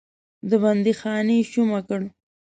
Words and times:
د 0.49 0.51
بندیخانې 0.63 1.37
شومه 1.51 1.79
کړ. 1.87 2.01